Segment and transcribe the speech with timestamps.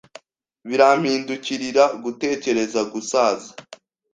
[0.67, 3.51] birampindukirira gutekereza gusaza